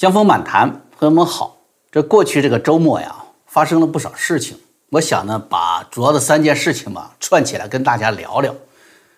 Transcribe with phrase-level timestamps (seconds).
[0.00, 1.58] 江峰满谈，朋友们好。
[1.92, 3.14] 这过去这个周末呀，
[3.44, 4.56] 发生了不少事情。
[4.92, 8.54] 我想呢，把主要的三件事情吧串起来跟大家聊聊。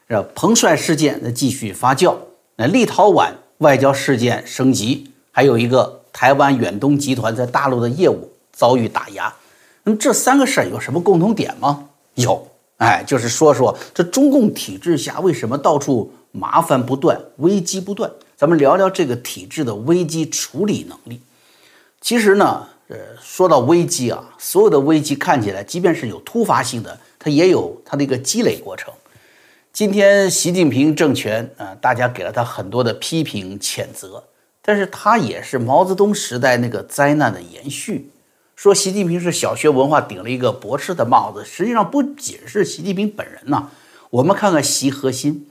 [0.09, 2.17] 这彭帅事件的继续发酵，
[2.57, 9.33] 那立陶宛外交事件升级，还有一个台湾远东集团在大陆的业务遭遇打压。
[9.85, 11.85] 那么这三个事儿有什么共同点吗？
[12.15, 12.45] 有，
[12.79, 18.11] 哎，就是说说这中共体制下为什么到处麻烦不断，危机不断。
[18.43, 21.21] 咱们聊聊这个体制的危机处理能力。
[22.01, 28.93] 其实呢，呃，说到危机啊，所有的危机看起来，即便是有突发性的，它也有它的一个积累过程。
[29.73, 34.21] 今天习近平政权啊，大家给了他很多的批评谴责，
[34.61, 38.11] 但是他也是毛泽东时代那个灾难的延续。
[38.57, 43.71] 说习近平是小学文化顶了一个博士的帽子，实际上不仅是习近平本人呐。
[44.11, 45.47] 我们看看习核心，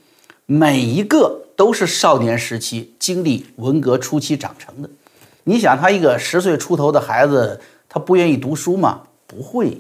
[0.46, 1.38] 每一个。
[1.62, 4.90] 都是少年时期经历文革初期长成的。
[5.44, 9.04] 你想，他一个十岁出头的孩子，他不愿意读书吗？
[9.28, 9.78] 不会，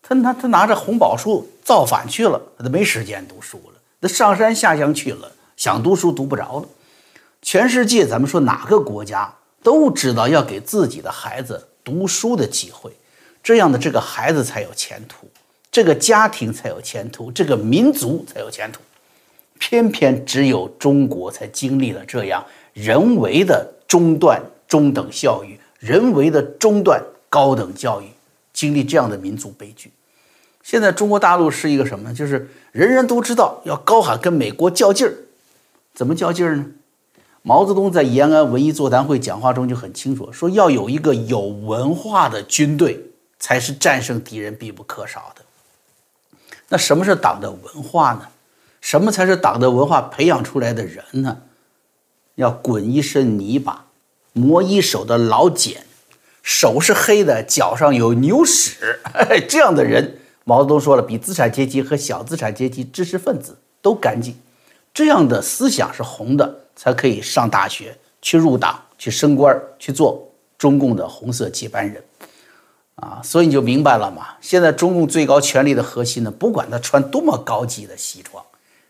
[0.00, 3.80] 他他他拿着红宝书造反去了，他都没时间读书了。
[3.98, 6.68] 那上山下乡去了，想读书读不着了。
[7.42, 12.92] 全世界，咱们说哪个国家都知道要给自己的孩子读书的机会，
[13.42, 15.28] 这样的这个孩子才有前途，
[15.72, 18.80] 这个家庭才有前途，这个民族才有前途。
[19.58, 28.06] 偏偏只有中国才经历了这样人为的中断中等教育，人为的中断高等教育，
[28.52, 29.90] 经历这样的民族悲剧。
[30.62, 32.14] 现在中国大陆是一个什么呢？
[32.14, 35.14] 就是人人都知道要高喊跟美国较劲儿，
[35.94, 36.66] 怎么较劲儿呢？
[37.42, 43.00] 毛泽东在延安文艺座谈会讲话中就很清楚说，要有一个有文化的军队，
[43.38, 45.42] 才是战胜敌人必不可少的。
[46.68, 48.26] 那什么是党的文化呢？
[48.80, 51.38] 什么才是党的文化培养出来的人呢？
[52.36, 53.86] 要滚一身泥巴，
[54.32, 55.84] 磨一手的老茧，
[56.42, 59.00] 手是黑的，脚上有牛屎，
[59.48, 64.36] 这样的人，毛泽东说了，比资产阶级和小资产阶级知识分子都干净。
[64.92, 72.02] 这样的思想是红的，才可以上大学，去入党，去升官，去做中共的红色接班人。
[72.96, 74.28] 啊，所以你就明白了嘛。
[74.40, 78.44] 现在中共最高权力的核心呢，不管他穿多么高级的西装。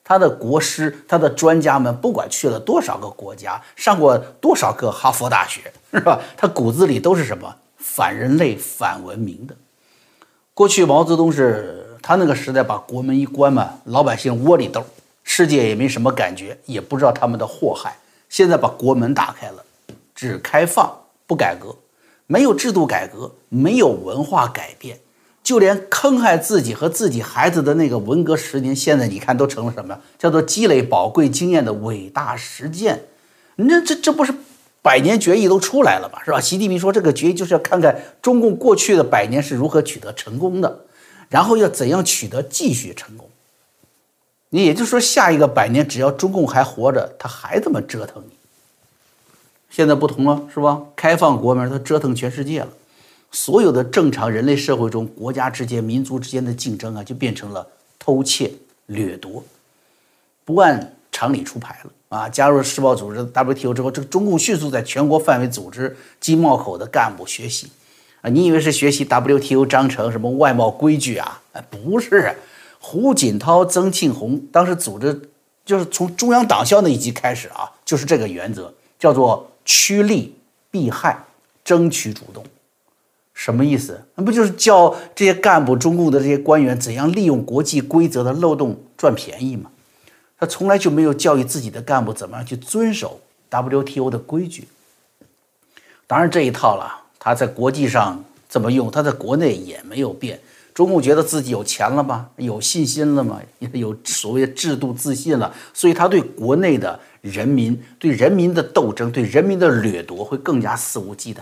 [0.08, 6.20] 他的国师，他的专家们，不管去了多少个国家，上过多少个哈佛大学，是吧？
[6.36, 9.56] 他骨子里都是什么反人类、反文明的。
[10.54, 14.80] 过去毛泽东是他那个时代把国门一关嘛，老百姓窝里斗，
[15.24, 17.96] 世界也没什么感觉，也不知道他们的祸害。
[18.28, 19.64] 现在把国门打开了，
[20.14, 20.88] 只开放
[21.26, 21.74] 不改革，
[22.28, 25.00] 没有制度改革，没有文化改变。
[25.46, 29.96] 就连坑害自己和自己孩子的那个文革十年，现在你看都成了什么？
[30.18, 33.04] 叫做积累宝贵经验的伟大实践。
[33.54, 34.34] 那这这不是
[34.82, 36.18] 百年决议都出来了吗？
[36.24, 36.40] 是吧？
[36.40, 40.80] 习近平说这个决议就是要看看中共过去的百年是如何取得成功的，
[41.28, 43.30] 然后要怎样取得继续成功。
[44.48, 48.32] 你也就是说，下一个百年只要中共还活着，他还这么折腾你。
[49.70, 50.82] 现在不同了，是吧？
[50.96, 52.68] 开放国门，他折腾全世界了。
[53.30, 57.66] 所有的正常人类社会中，国家之间、民族之间的竞争啊，就变成了
[57.98, 58.50] 偷窃、
[58.86, 59.44] 掠夺，
[60.44, 62.28] 不按常理出牌了啊！
[62.28, 67.68] 加入世贸组织 WTO 之后，这个中共迅速在全国范围组织经贸口的干部学习
[68.20, 68.30] 啊！
[68.30, 71.42] 你以为是学习 WTO 章程、什么外贸规矩啊？
[71.52, 72.36] 哎，不是，
[72.78, 75.30] 胡锦涛、曾庆红当时组织，
[75.64, 80.34] 就是从中央党校那一级开始啊，就是这个原则，叫做趋利
[80.70, 81.24] 避害，
[81.64, 82.44] 争取主动。
[83.46, 84.02] 什么意思？
[84.16, 89.70] 那不就是教这些干部、中共的这些官员怎样利用国际规则的漏洞赚便宜吗？
[90.36, 94.66] 他从来就没有教育自己的干部怎么样去遵守 WTO 的规矩。
[96.08, 100.40] 当然这一套了，他在国际上怎么用，他在国内也没有变。
[100.74, 102.28] 中共觉得自己有钱了吗？
[102.38, 103.40] 有信心了吗？
[103.72, 111.38] 有所谓的制度自信了，所以他对国内的人民、对人民的斗争、对人民的掠夺会更加肆无忌惮。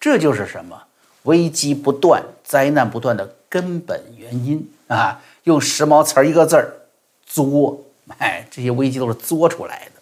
[0.00, 0.82] 这就是什么
[1.24, 5.20] 危机不断、灾难不断的根本原因啊！
[5.44, 6.72] 用时髦词儿一个字儿
[7.26, 7.84] “作”，
[8.18, 10.00] 哎，这些危机都是作出来的。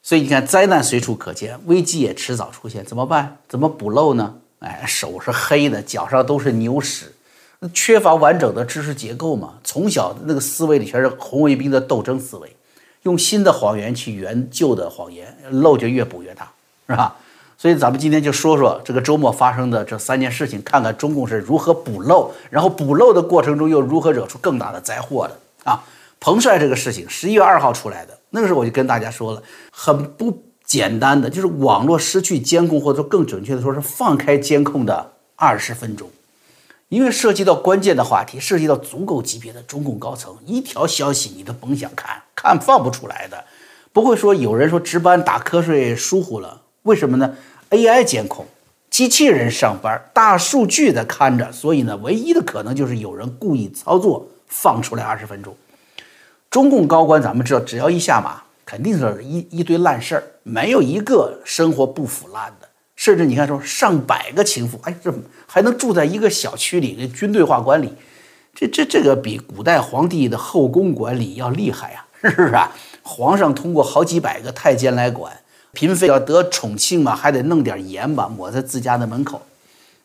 [0.00, 3.38] 所以你看，灾难随处可见，危机也迟早出现，怎么办？
[3.48, 4.36] 怎么补漏呢？
[4.60, 7.12] 哎，手是黑的，脚上都是牛屎，
[7.74, 9.54] 缺乏完整的知识结构嘛。
[9.62, 12.56] 从小那个思维里全是红卫兵的斗争思维，
[13.02, 16.50] 用新的谎言去圆旧的谎言，漏就越补越大，
[16.88, 17.16] 是吧？
[17.60, 25.82] 所以咱们今天就说说这个周末发生的这三件事情，看看中共是如何补漏，然后补漏的过程中又如何惹出更大的灾祸的啊！
[26.20, 36.08] 彭帅这个事情，十一月二号出来的，那个时候我就跟大家说了，很不简单的，就是网络失去监控，或者说更准确的说是放开监控的二十分钟。
[36.88, 43.44] 因为涉及到关键的话题，涉及到足够级别的中共高层，一条消息你都甭想看，看放不出来的。
[43.92, 47.34] 不会说有人说值班打瞌睡疏忽了，为什么呢
[47.68, 48.46] ？AI 监控，
[48.88, 55.54] 机器人上班，大数据的看着，所以呢，唯一的可能就是有人故意操作放出来二十分钟。
[56.50, 62.66] 中共高官咱们知道，只要一下马，肯定是一一堆烂事儿，没有一个生活不腐烂的。
[62.96, 65.12] 甚至你看说上百个情妇，哎，这
[65.46, 67.92] 还能住在一个小区里，军队化管理，
[68.54, 72.72] 这这这个比古代皇帝的后宫管理要厉害呀，是不是啊？
[73.02, 75.32] 皇上通过好几百个太监来管，
[75.72, 79.42] 嫔妃要得宠幸嘛，还得弄点盐吧，抹在自家的门口。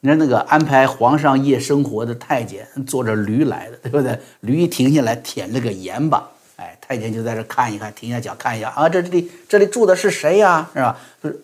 [0.02, 4.20] 你看那个安排皇上夜生活的太监，坐着驴来的，对不对？
[4.42, 10.70] 驴一停下来舔了个盐巴，哎，太监就在这看一看，停下脚看一下啊，这里这里住的是谁呀？
[10.74, 10.98] 是吧？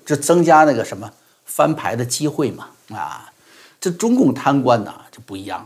[0.06, 1.10] 这增加那个什么
[1.46, 2.68] 翻牌的机会嘛？
[2.92, 3.32] 啊，
[3.80, 5.66] 这中共贪官呢就不一样，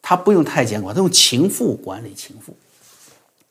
[0.00, 2.56] 他不用太监管，他用情妇管理情妇。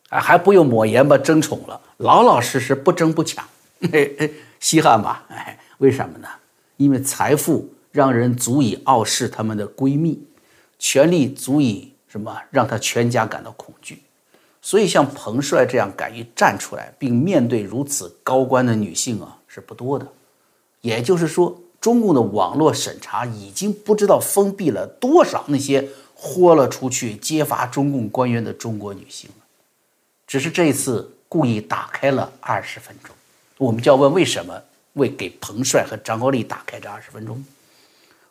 [0.09, 3.44] 啊，还不用抹盐巴争宠了，老老实实不争不抢，
[4.59, 5.25] 稀罕吧？
[5.30, 6.27] 哎，为什么呢？
[6.77, 10.24] 因为财富让人足以傲视他们的闺蜜，
[10.80, 14.01] 权力足以什么让他全家感到恐惧，
[14.62, 20.07] 所以像彭帅这样敢于站出来并面对如此高官的女性啊是不多的。
[20.81, 29.45] 也就是说，中共的网络审查已经不知道封闭了多少那些豁了出去揭发中共官员的中国女性了。
[30.25, 33.15] 只是这一次故意打开了二十分钟，
[33.63, 34.62] 我们就要问为什么
[34.94, 37.44] 为给彭帅和张高丽打开这二十分钟？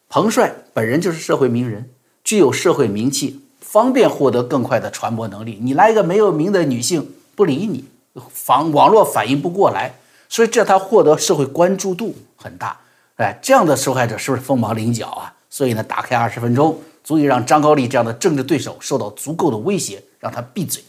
[0.09, 1.89] 彭帅本人就是社会名人，
[2.23, 5.59] 具有社会名气，方便获得更快的传播能力。
[5.63, 7.85] 你来一个没有名的女性不理你，
[8.31, 9.95] 反网络反应不过来，
[10.29, 12.79] 所以这他获得社会关注度很大。
[13.17, 15.35] 哎，这样的受害者是不是凤毛麟角啊？
[15.49, 20.85] 所以呢，打开二十分钟，足以让张高丽这样的政治对手受到足够的威胁，让他闭嘴。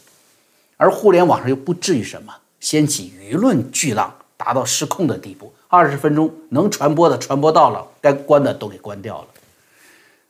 [0.76, 5.52] 而互联网上又不至于什么掀起舆论巨浪，达到失控的地步。
[5.68, 9.28] 二十分钟能传播的传播到了，该关的都给关掉了。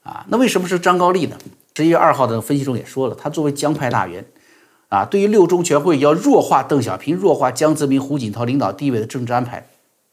[0.04, 1.36] 啊，那为什么是张高丽呢？
[1.74, 4.24] 十一月二号的分析中也说了，他作为江派大员，
[4.88, 9.66] 啊，对于六中全会要弱化邓小平、弱化江泽民、胡锦涛领导地位的政治安排，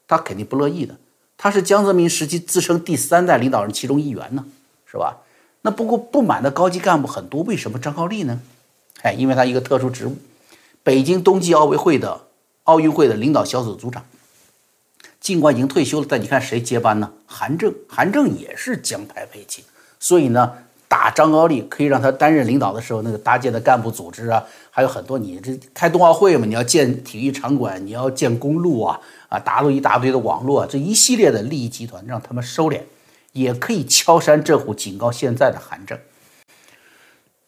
[0.08, 0.96] 他肯定不乐意的。
[1.38, 4.44] 他是江泽民时期自称第三代领导人其中一员呢，
[4.86, 5.18] 是吧？
[5.62, 8.40] 那不过不满的高级干部很多，为什么张高丽呢？
[9.02, 10.16] 哎，因为他一个特殊职务，
[10.82, 12.22] 北京冬季奥委会的
[12.64, 14.04] 奥运会的领导小组组长，
[15.20, 17.12] 尽管已经退休了，但你看谁接班呢？
[17.26, 19.64] 韩正，韩正也是江派背景，
[19.98, 20.52] 所以呢，
[20.86, 32.80] 打张高丽可以让他担任领导的时候，那个搭建的干部组织啊，还有很多，你这开冬奥会嘛，你要建体育场馆，你要建公路啊，啊，打入一大堆的网络，这一系列的利益集团，让他们收敛，
[33.32, 35.98] 也可以敲山震虎，警告现在的韩正，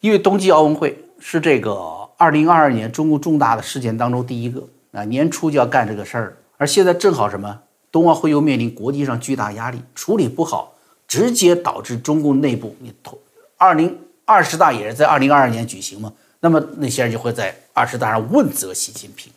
[0.00, 1.00] 因为冬季奥运会。
[1.26, 1.72] 是这个
[2.18, 4.62] 二零二二年中共重大的事件当中第一个
[4.94, 7.60] 啊，年初就要干这个事儿，而现在正好什么，
[7.90, 10.74] 冬奥会又面临国际上巨大压力，处理不好，
[11.08, 13.18] 直接导致中共内部你投
[13.56, 19.32] 二零二十大也是在二零二二年举行嘛，那么那些人就会在二十大上问责习近平，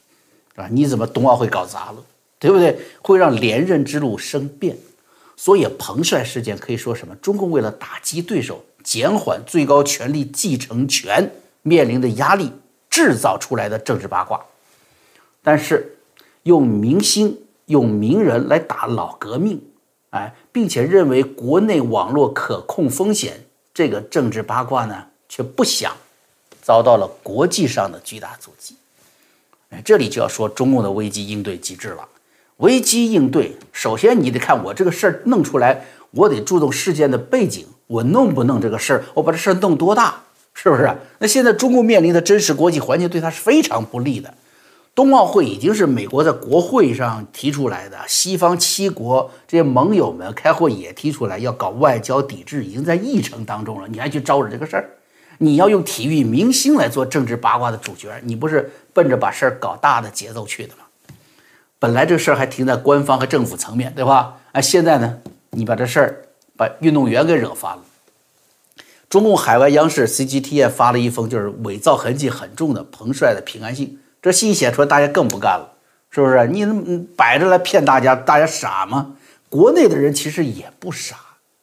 [0.54, 0.68] 是吧？
[0.72, 1.98] 你怎么冬奥会搞砸了，
[2.40, 2.80] 对不对？
[3.02, 4.78] 会让连任之路生变，
[5.36, 7.16] 所以彭帅事件可以说什么？
[7.16, 11.32] 中共为了打击对手，减缓最高权力继承权。
[11.64, 12.50] 面临的压力
[12.90, 14.40] 制造出来的政治八卦，
[15.48, 15.98] 但是
[16.44, 19.62] 用明星、用名人来打老革命，
[20.10, 25.96] 哎，并且认为国内网络可控风险，这个政治八卦呢，却不想
[26.62, 28.76] 遭到了国际上的巨大阻击。
[29.70, 32.06] 哎，这里就要说中共的危机应对机制了。
[32.58, 40.22] 危机应对，首先你得看我这个事儿弄出来，我得注重事件的背景，我弄不弄这个事儿，我把这事儿弄多大。
[40.54, 40.94] 是不是？
[41.20, 44.34] 那现在中共面临的真实国际环境对他是非常不利的。
[44.98, 53.88] 冬奥会已经是美国在国会上提出来的，西方七国这些盟友们开会也提出来要搞外交抵制，已经在议程当中了。
[53.88, 54.90] 你还去招惹这个事儿？
[55.38, 60.86] 你要用体育明星来做政治八卦的主角，你不是奔着把事儿搞大的节奏去的吗？
[61.78, 64.38] 本来这事儿还停在官方和政府层面对吧？
[64.54, 65.20] 哎，现在呢，
[65.52, 66.26] 你把这事儿
[66.58, 67.84] 把运动员给惹翻了。
[69.08, 75.74] 中共海外央视 CGTN 发了一封就是伪造痕迹很重的彭帅的平安信，这信写出来，大家更不干了，
[76.10, 76.48] 是不是？
[76.48, 76.66] 你
[77.16, 79.16] 摆着来骗大家，大家傻吗？
[79.50, 81.16] 国内的人其实也不傻，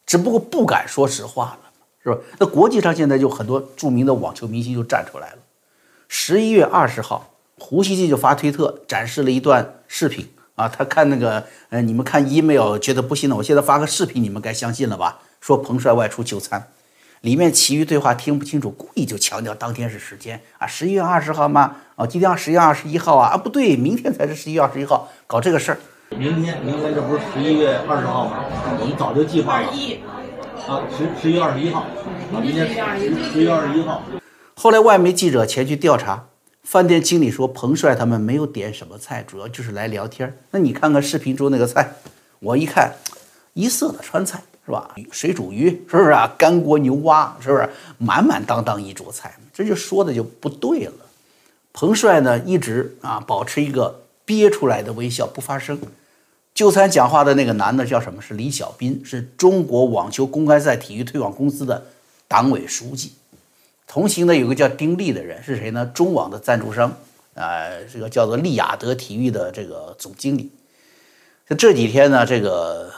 [0.06, 1.70] 只不过不敢说实话了，
[2.02, 2.18] 是吧？
[2.38, 5.38] 那国际上现在就很多著名的网球明星就站出来了。
[6.08, 15.20] 十一月二十号，胡锡进就发推特展示了一段视频，啊，他看那个，呃，你们看 email 觉得不信了，我现在发个视频，你们该相信了吧？
[15.40, 16.70] 说彭帅外出就餐，
[17.24, 21.76] 里面其余对话听不清楚，故意就强调当天是时间啊，十一月二十号吗？
[21.96, 23.30] 哦，今天十一月二十一号啊？
[23.30, 25.78] 啊，不对，明天才是十一月二十一号，搞这个事儿。
[26.10, 28.44] 明天，明天这不是十一月二十号吗？
[28.78, 29.68] 我们早就计划了。
[30.68, 31.80] 啊，十十一月二十一号，
[32.34, 32.74] 啊，明天十
[33.40, 34.02] 一月二十一号。
[34.54, 36.26] 后来外媒记者前去调查。
[36.62, 40.34] 饭店经理说：“彭帅他们没有点什么菜，主要就是来聊天。
[40.50, 41.92] 那你看看视频中那个菜，
[42.40, 42.94] 我一看，
[43.52, 44.94] 一色的川菜是吧？
[45.10, 46.32] 水煮鱼是不是啊？
[46.38, 47.68] 干锅牛蛙是不是？
[47.98, 50.92] 满满当当一桌菜，这就说的就不对了。
[51.72, 55.78] 彭帅呢，一直啊保持一个憋出来的微笑，不发声。
[56.54, 58.22] 就餐讲话的那个男的叫什么？
[58.22, 61.84] 是李小斌，是中国网球公开赛体育推广公司的
[62.28, 63.12] 党委书记。”
[63.86, 65.84] 同行的有个叫丁力的人是谁呢？
[65.86, 66.96] 中网的赞助商，
[67.34, 70.50] 呃，这个叫做利雅得体育的这个总经理。
[71.48, 72.90] 就这几天呢，这个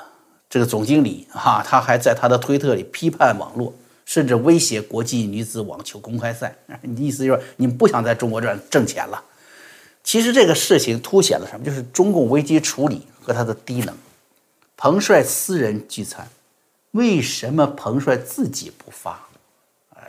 [0.48, 3.74] 这个总经理哈，他还在他的推特里批判网络，
[4.04, 6.56] 甚至威胁国际女子网球公开赛。
[6.82, 9.22] 你意思就是你们不想在中国这挣钱了。
[10.04, 11.64] 其实这个事情凸显了什么？
[11.64, 13.94] 就是中共危机处理和他的低能。
[14.76, 16.28] 彭帅私人聚餐，
[16.92, 19.26] 为什么彭帅自己不发？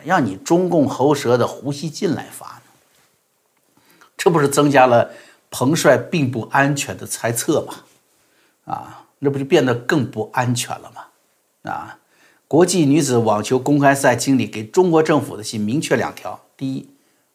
[0.04, 3.82] 让你中共喉舌的胡锡进来发呢，
[4.16, 5.10] 这不是增加了
[5.50, 7.74] 彭帅并不安全的猜测吗？
[8.66, 11.70] 啊，那不就变得更不安全了吗？
[11.70, 11.98] 啊，
[12.46, 16.88] 国际女子网球公开赛经理给中国政府的信明确两条：第一，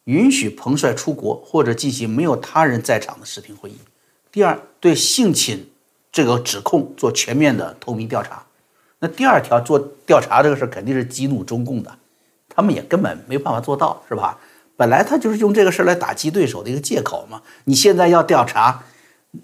[0.05, 3.75] 允许彭帅出国或者进行没有他人在场的视频会议；
[4.31, 5.69] 第二，对性侵
[6.11, 8.43] 这个指控做全面的透明调查。
[8.99, 11.93] 那第二条做调查这个事肯定是激怒中共的。
[12.55, 14.39] 他们也根本没办法做到，是吧？
[14.75, 17.41] 本来他就是用这个事儿来打击对手的一个借口嘛。
[17.65, 18.83] 你现在要调查，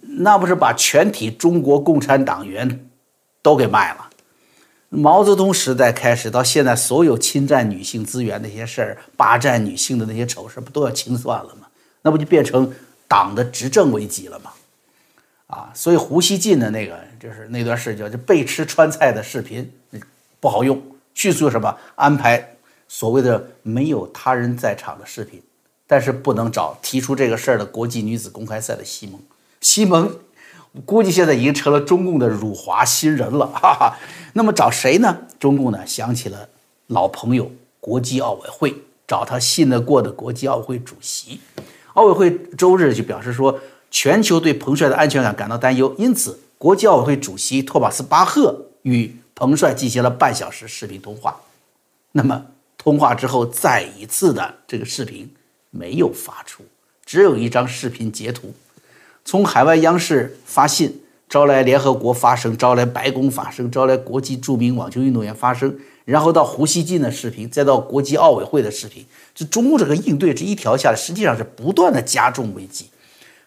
[0.01, 2.89] 那不是把全体中国共产党员
[3.41, 4.09] 都给卖了？
[4.89, 11.67] 毛泽东时代开始到现在，所有侵占女性资源那些事儿、霸占女性的那些丑事，不都要清算了吗？
[12.01, 12.73] 那不就变成
[13.07, 14.51] 党的执政危机了吗？
[15.47, 19.71] 啊，所以胡锡进的那个就是那段事叫就被吃川菜的视频
[20.39, 20.81] 不好用，
[21.13, 22.55] 迅速什么安排。
[22.87, 25.39] 所谓的没有他人在场的视频，
[25.85, 29.19] 但是不能找提出这个事儿的国际女子公开赛的西蒙。
[29.61, 30.17] 西蒙
[30.85, 33.97] 估计现在已经成了中共的辱华新人了， 哈哈。
[34.33, 35.17] 那么找谁呢？
[35.39, 36.49] 中共呢想起了
[36.87, 38.75] 老朋友国际奥委会，
[39.07, 41.39] 找他信得过的国际奥委会主席。
[41.93, 51.41] 奥委会周日就表示说，全球对彭帅的安全感感到担忧，因此国际奥委会主席托马斯巴赫与彭帅进行了半小时视频通话。
[52.11, 52.45] 那么。
[52.81, 55.29] 通话之后，再一次的这个视频
[55.69, 56.63] 没有发出，
[57.05, 58.53] 只有一张视频截图。
[59.29, 65.71] 从海外央视发信，招来联合国发声，招来白宫发声，招来国际著名网球运动员发声，
[66.03, 69.05] 然后到胡锡进的视频，再到国际奥委会的视频。
[69.35, 72.89] 这中共这个应对这一条下来，实际上是不断的加重危机，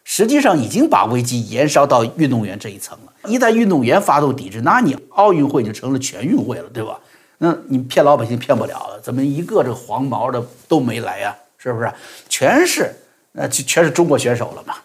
[0.04, 3.12] 实际上已经把危机延烧到运动员这一层了。
[3.28, 6.96] 一旦运动员发动抵制，那你奥运会就成了全运会了，对吧？
[7.38, 11.36] 那你骗老百姓骗不了了，怎么一个这黄毛的都没来呀？
[11.58, 11.92] 是不是？
[12.28, 12.94] 全是，
[13.32, 14.76] 那就全是中国选手了嘛？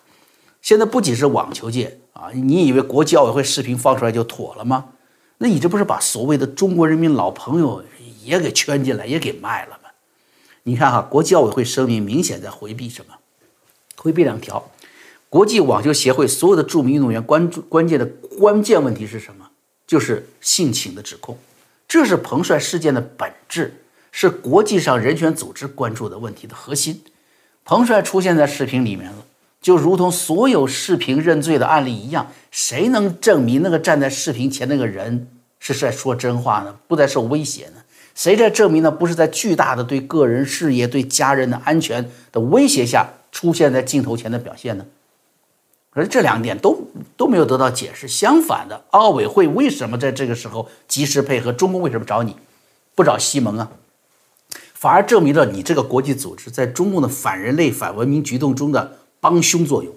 [0.68, 4.90] 现在不仅是网球界啊，你以为国际奥委会视频放出来就妥了吗？
[5.38, 7.82] 那你这不是把所谓的中国人民老朋友
[8.22, 9.90] 也给圈进来，也给卖了吗？
[10.64, 13.14] 你看哈，国际奥委会声明明显在回避什么？
[13.96, 14.70] 回避两条。
[15.30, 18.06] 国际网球协会所有的著名运动员关注关键的
[18.38, 19.48] 关键问题是什么？
[19.88, 21.38] 就是性侵的指控。
[21.88, 23.74] 这是彭帅事件的本质，
[24.12, 27.02] 是国际上人权组织关注的问题的核心。
[27.64, 29.24] 彭帅出现在视频里面了，
[29.68, 35.28] 就如同所有视频认罪的案例一样，谁能证明那个站在视频前那个人
[35.60, 36.74] 是在说真话呢？
[36.88, 37.84] 不再受威胁呢？
[38.16, 38.90] 谁在证明呢？
[38.90, 44.86] 不是在巨大的对个人事业、对家人的安全的威胁下出现在镜头前的表现呢？
[45.92, 48.08] 而这两点都都没有得到解释。
[48.08, 51.52] 相反的，奥委会为什么在这个时候及时配合？
[51.52, 52.38] 中共为什么找你，
[52.96, 53.70] 不找西蒙啊？
[54.74, 59.94] 反而证明了你这个国际组织在中共的反人类、反文明举动中的帮凶作用。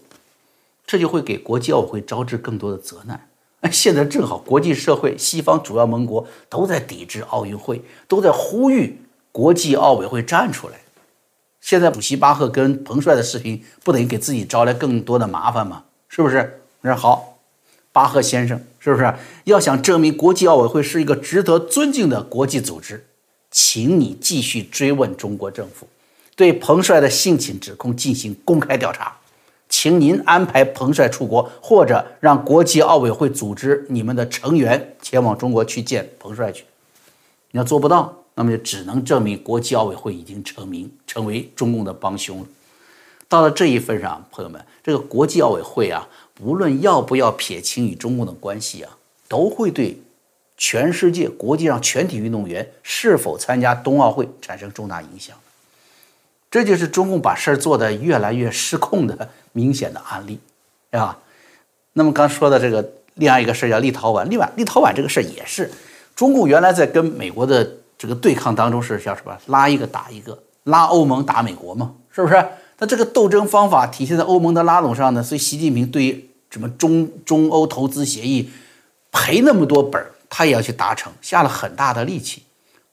[0.85, 3.29] 这就会给国际奥委会招致更多的责难。
[3.61, 10.81] 哎， 现在正好国际社会、西方主要盟国都在抵制奥运会，都在呼吁国际奥委会站出来。
[11.61, 15.85] 现在主席巴赫跟彭帅的视频，不等于给自己招来更多的麻烦吗？
[16.09, 16.61] 是不是？
[16.81, 17.39] 那好，
[17.93, 23.07] 巴赫先生，是不是要想证明国际奥委会是一个值得尊敬的国际组织，
[23.53, 25.87] 请你继续追问中国政府，
[26.35, 29.19] 对彭帅的性侵指控进行公开调查。
[29.83, 36.67] 请您安排彭帅出国，或者让国际奥委会组织你们的成员前往中国去见彭帅去。
[37.53, 42.47] 你要做不到，那么就只能证明国际奥委会已经成名，成为中共的帮凶了。
[43.27, 46.07] 到了这一份上，朋友们，这个国际奥委会啊，
[46.43, 49.99] 无论要不要撇清与中共的关系啊，都会对
[50.59, 55.35] 全世界国际上全体运动员是否参加冬奥会产生重大影响。
[56.51, 60.41] 这就是中共把事儿做得越来越失控的明显的案例，
[60.91, 61.17] 对吧？
[61.93, 65.71] 那么刚说的这个另外一个事儿叫立陶宛，立宛立陶宛这个事儿也是
[66.17, 69.37] 中共原来在跟美国的这个对抗当中是叫什么？
[69.47, 72.45] 拉一个打一个，拉欧盟打美国嘛，是不是？
[72.79, 75.23] 那这个斗争方法体现在欧盟的拉拢上呢？
[75.23, 78.51] 所以习近平对于什么中中欧投资协议
[79.13, 82.43] 赔那么多本儿，他也要去达成，下了很大的力气。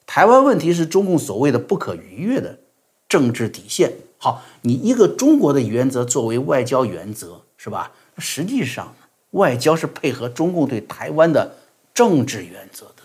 [0.06, 2.60] 台湾问题是中共所谓的不可逾越的。
[3.08, 7.92] 政治底线好，你一个中国的原则作为外交原则是吧？
[8.18, 8.94] 实际上，
[9.32, 11.56] 外交是配合中共对台湾的
[11.94, 13.04] 政治原则的。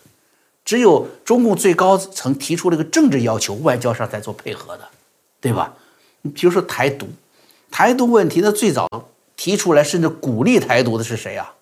[0.65, 4.89] 只有中共最高层提出了一个政治要求，外交上才做配合的，
[5.41, 5.75] 对吧？
[6.23, 7.09] 你比如说台独，
[7.71, 8.89] 台独问题，那最早
[9.37, 11.55] 提出来甚至鼓励台独的是谁啊？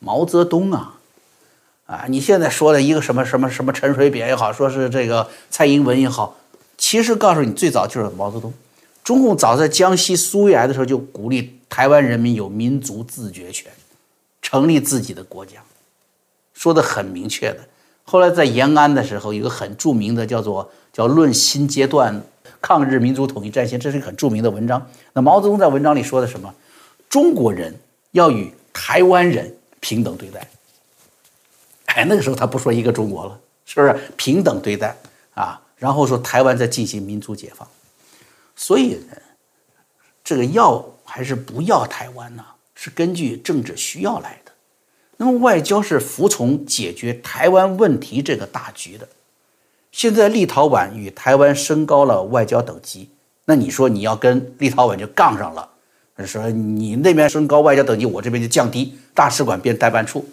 [0.00, 0.98] 毛泽东啊！
[1.86, 6.36] 啊，你现在说的一个什么什么什么陈水扁也好，说是这个蔡英文也好。
[6.78, 8.54] 其实告诉你，最早就是毛泽东。
[9.04, 13.70] 中共早在江西苏维埃的时候就鼓励台湾人民有民族自决权，
[14.40, 15.62] 成立自己的国家，
[16.54, 17.58] 说的很明确的。
[18.04, 22.22] 后来在延安的时候，有个很著名的叫做叫《论新阶段
[22.60, 24.86] 抗日民族统一战线》，这是一个很著名的文章。
[25.12, 26.54] 那毛泽东在文章里说的什么？
[27.08, 27.74] 中国人
[28.12, 30.48] 要与台湾人平等对待。
[31.86, 34.96] 哎，那个时候他不说一个中国了，是不是平等对待
[35.34, 35.60] 啊？
[35.78, 37.66] 然后说台湾在进行民族解放，
[38.56, 39.16] 所以呢，
[40.24, 42.44] 这个要还是不要台湾呢？
[42.74, 44.52] 是根据政治需要来的。
[45.16, 49.08] 那么外交是服从解决台湾问题这个大局的。
[49.90, 53.10] 现在立陶宛与台湾升高了外交等级，
[53.46, 55.68] 那你说你要跟立陶宛就杠上了，
[56.26, 60.28] 说你那边升高外交等级，我这边就降低，大使馆变代办处，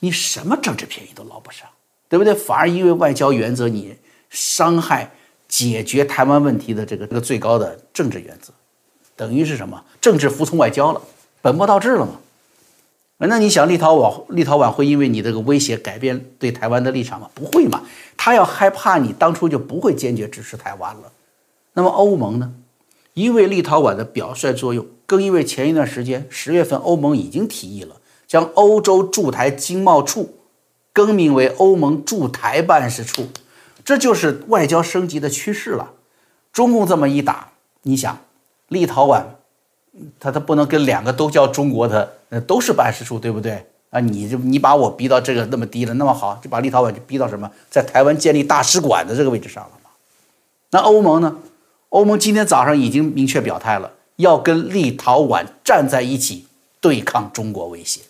[0.00, 1.68] 你什么政治便宜都捞不上，
[2.08, 2.34] 对不对？
[2.34, 3.96] 反而因为外交原则你。
[4.30, 5.10] 伤害
[5.48, 8.52] 解决台湾问题的这个这个最高的政治原则，
[9.14, 9.82] 等于是什么？
[10.00, 11.00] 政治服从外交了，
[11.40, 12.12] 本末倒置了嘛？
[13.18, 17.30] 那你想立陶宛立陶宛会因为你这个威胁改变对台湾的立场吗？
[17.34, 17.82] 不会嘛？
[18.16, 21.10] 他要害怕你当初就不会坚决支持台湾了。
[21.72, 22.52] 那么欧盟呢？
[23.14, 30.34] 因为立陶宛的表率作用，更因为前一段时间十月份欧盟已经提议了将欧洲驻台经贸处
[30.92, 33.28] 更名为欧盟驻台办事处。
[33.86, 35.92] 这就是外交升级的趋势了。
[36.52, 38.18] 中共这么一打，你想，
[38.66, 39.22] 立陶宛，
[40.18, 43.64] 他他不能跟两个都叫中国的，那，都是办事处，对不对？
[43.90, 49.90] 啊，你就你把我逼到这个那么低了，那么好，就把立陶宛就逼到什么，在台湾建立大使馆的这个位置上了嘛？
[50.70, 51.36] 那欧盟呢？
[51.90, 56.46] 欧盟今天早上已经明确表态了，要跟立陶宛站在一起
[56.80, 58.00] 对抗中国威胁。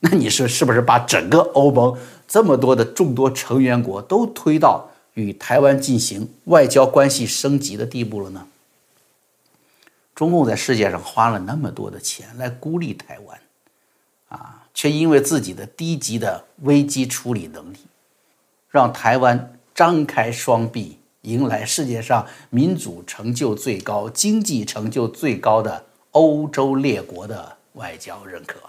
[0.00, 1.96] 那你说是不是把整个欧盟
[2.26, 4.90] 这么多的众多成员国都推到？
[5.14, 8.46] 与台湾进行外交关系升级的地步了呢？
[10.14, 13.40] 中共在世界上花了那么多的钱来孤立台湾，
[14.28, 17.78] 啊，却因为自己的低级的危机处理能力，
[18.70, 28.60] 让台湾张开双臂，迎来世界上民主成就最高、经济成就最高的欧洲列国的外交认可。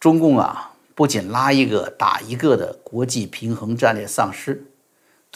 [0.00, 4.64] 中共啊，不仅拉一个打一个的国际平衡战略丧失。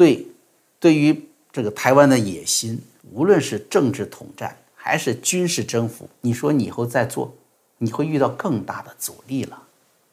[0.00, 0.26] 对，
[0.78, 2.80] 对于这个台湾的野心，
[3.12, 7.34] 无论是政治统战还是军事征服，你说你以后再做，
[7.76, 9.62] 你会遇到更大的阻力了。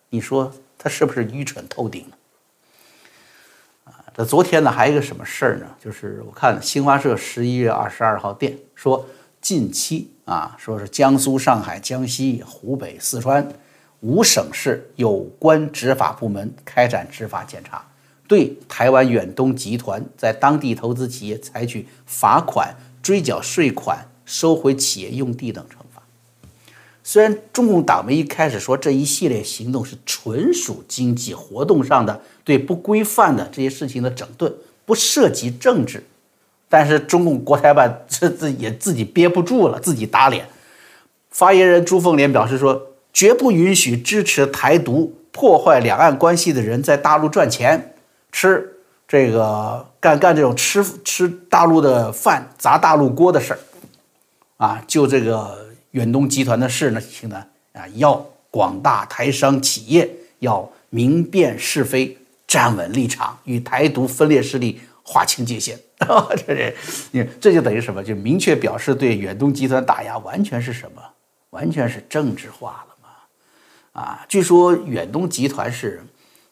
[0.10, 2.17] 你说他是不是愚蠢透顶呢？
[3.86, 5.67] 啊，这昨天呢还有一个什么事儿呢？
[5.82, 9.06] 就是我看新华社十一月二十二号电说，
[9.39, 13.47] 近期啊，说是江苏、上海、江西、湖北、四川
[14.02, 17.88] 五省市有关执法部门开展执法检查。
[18.27, 26.01] 对台湾远东集团在当地投资企业采取罚款、追缴税款、收回企业用地等惩罚。
[27.03, 34.53] 虽然中共党媒一开始说这一系列行动是纯属经济活动上的对不规范的这些事情的整顿，
[34.85, 36.03] 不涉及政治，
[36.67, 40.45] 但是中共国台办这自也自己憋不住了，自己打脸。
[41.29, 47.93] 发言人朱凤莲表示说：“绝不允许支持台独、破坏两岸关系的人在大陆赚钱。”
[48.31, 48.73] 吃
[49.07, 53.59] 这个干干这种吃吃大陆的饭砸大陆锅的事儿，
[54.57, 60.09] 啊，就这个远东集团的事呢，呢啊，要广大台商企业
[60.39, 65.79] 要明辨是非，站稳立场，与台独分裂势力划清界限。
[65.97, 66.75] 这这，
[67.11, 68.03] 你这就等于什么？
[68.03, 71.01] 就明确表示对远东集团打压，完全是什么？
[71.51, 74.01] 完全是政治化了嘛？
[74.01, 76.03] 啊，据说远东集团是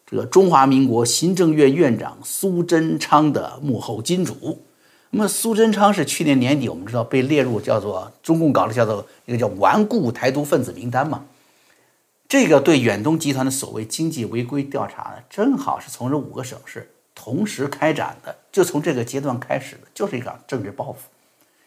[0.06, 4.62] 这个中华民国行政院院长苏贞昌的幕后金主。
[5.10, 11.26] 那么苏贞昌是去年年底，我们知道被列入叫做中共搞的叫做一个叫顽固台独分子名单嘛。
[12.28, 21.08] 这个对远东集团的所谓经济违规调查呢，正好是从这五个省市同时开展的，就从这个阶段开始的，就是一场政治报复。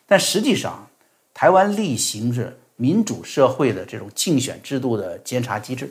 [0.06, 0.88] 但实际上，
[1.32, 5.90] 台湾例行着民主社会的这种竞选制度的监察机制。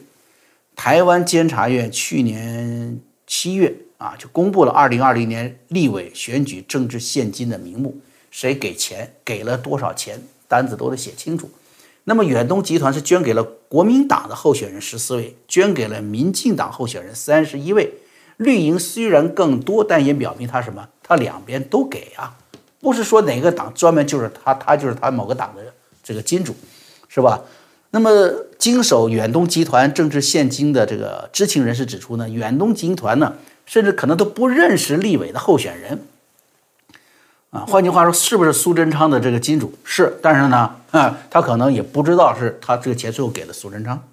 [0.78, 11.50] 台湾监察院去年七月啊，就公布了二零二零年立委选举政治现金的名目，谁给钱，给了多少钱，单子都得写清楚。
[12.04, 17.96] 那么远东集团是捐给了国民党的候选人十四位，捐给了民进党候选人三十一位。
[18.38, 20.88] 绿营虽然更多，但也表明他什么？
[21.02, 22.38] 他两边都给啊，
[22.80, 26.56] 不是说哪个党专门就是他，他就是他某个党的这个金主，
[27.10, 27.42] 是吧？
[27.90, 28.12] 那么
[28.58, 36.06] 经手远东集团政治现金的这个知情人士指出呢，远东集团呢，甚至可能都不认识立委的候选人。
[37.52, 40.17] 啊，换句话说，是不是苏贞昌的这个金主是？
[40.22, 44.04] 但是呢，啊，他可能也不知道是他这个钱最后给了苏贞昌，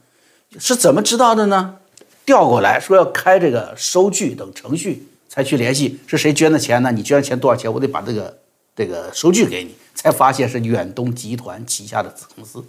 [0.59, 1.77] 是怎么知道的呢？
[2.25, 6.93] 调过来说要开这个收据等程序，才去联系是谁捐的钱呢？
[6.93, 7.71] 你捐的钱多少钱？
[7.71, 8.39] 我得把这个
[8.77, 12.65] 这个收据给你，才发现是远东集团旗下的子公司。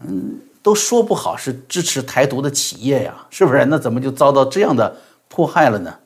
[0.00, 3.64] 嗯，都说不好是支持台独的企业呀，是不是？
[3.66, 4.96] 那怎么就遭到这样的
[5.28, 5.98] 迫害了呢？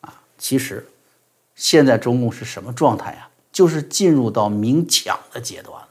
[0.00, 0.86] 啊，其实。
[1.56, 3.28] 现在中共是什么状态啊？
[3.52, 5.88] 就是进入到明抢的阶段了，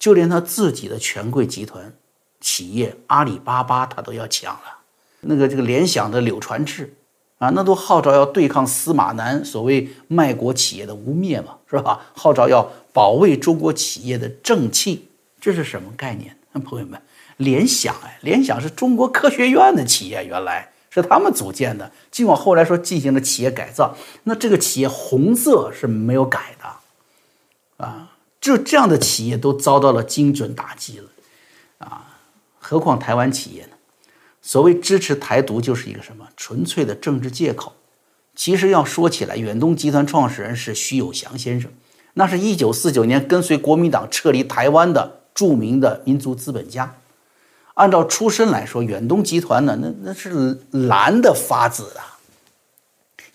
[0.00, 1.92] 就连他自己的权贵集团
[2.40, 4.78] 企业阿里巴巴，他都要抢了。
[5.20, 6.92] 那个这个联想的柳传志
[7.38, 12.06] 啊，那都号召要对抗司马南所谓卖国企业的污蔑嘛，是吧？
[12.16, 15.08] 号召要保卫中国企业的正气，
[15.40, 16.36] 这是什么概念？
[16.62, 17.00] 朋友们，
[17.36, 20.70] 联想哎，联想是中国科学院的企业，原来。
[20.90, 31.08] 是他们组建的，尽管后来说进行了企业改造，那这个企业红色是没有改的，啊，就这样的企业都遭到了精准打击了，
[31.78, 32.14] 啊，
[32.60, 33.70] 何况台湾企业呢？
[34.40, 37.72] 所谓支持台独就是一个什么纯粹的政治借口。
[38.36, 41.68] 其实要说起来，远东集团创始人是徐有祥先生，
[42.12, 46.96] 那是一九四九年跟随国民党撤离台湾的著名的民族资本家。
[47.74, 52.16] 按照出身来说，远东集团呢，那那是蓝的发紫啊。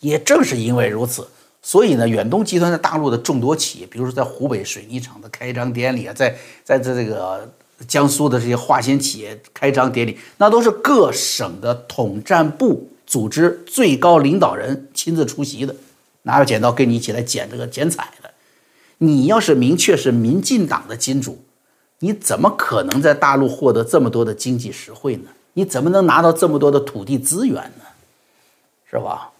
[0.00, 1.28] 也正是因为如此，
[1.60, 6.34] 所以呢，远东集团在大陆的众多企业，比如说在湖北水泥厂的开张典礼啊，在
[6.64, 7.52] 在在这个
[7.86, 15.76] 江苏的这些化纤企业开张典礼，那都是各省的统战部组织最高领导人亲自出席的，
[16.22, 18.30] 拿着剪刀跟你一起来剪这个剪彩的。
[18.96, 21.44] 你要是明确是民进党的金主。
[22.00, 25.30] 你怎么可能在大陆获得这么多的经济实惠呢？
[25.54, 27.84] 你怎么能拿到这么多的土地资源呢？
[28.90, 29.30] 是吧？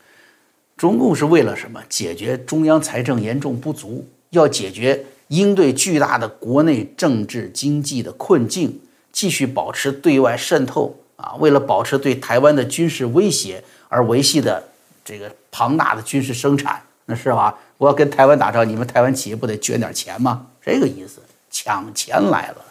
[0.77, 1.83] 中共是为了什么？
[1.89, 8.81] 解决中央财政严重不足，要解决应对巨大的国内政治经济的困境，
[9.13, 11.35] 继续保持对外渗透啊！
[11.39, 14.63] 为了保持对台湾的军事威胁而维系的
[15.05, 17.59] 这个庞大的军事生产，那是吧？
[17.79, 20.47] 我要跟台湾打仗，你们台湾企业不得捐点钱吗？
[20.63, 21.21] 这个意思。
[21.51, 22.65] 抢钱来了，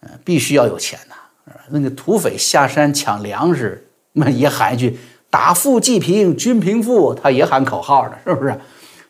[0.00, 1.14] 嗯，必须要有钱呐。
[1.68, 4.98] 那个土匪下山抢粮食，那也喊一句
[5.30, 8.58] “打富济贫，均贫富”，他也喊口号的，是不是？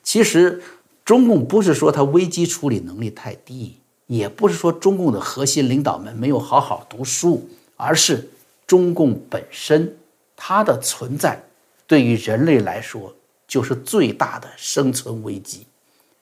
[0.02, 0.62] 其实
[1.04, 8.28] 中共不是说他危机处理能力太低，也不是说中共的核心领导们没有好好读书，而是
[8.66, 9.96] 中共本身
[10.36, 11.42] 它的存在
[11.86, 13.14] 对于人类来说
[13.48, 15.66] 就是最大的生存危机。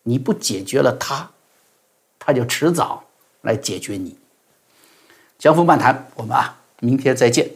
[0.03, 1.31] 你不解决了它。
[2.25, 3.05] 他就迟早
[3.43, 4.17] 来解决你。
[5.39, 7.51] 江峰漫谈，我们啊，明天再见。